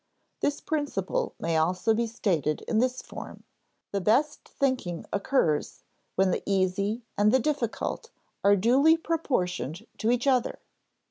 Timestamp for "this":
0.39-0.61, 2.79-3.03